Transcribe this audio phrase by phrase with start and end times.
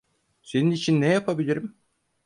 [0.41, 1.75] Senin için ne yapabilirim?